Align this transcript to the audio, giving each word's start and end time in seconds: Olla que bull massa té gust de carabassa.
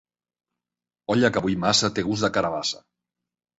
Olla 1.17 1.31
que 1.35 1.45
bull 1.45 1.59
massa 1.67 1.93
té 1.99 2.07
gust 2.09 2.29
de 2.29 2.33
carabassa. 2.39 2.83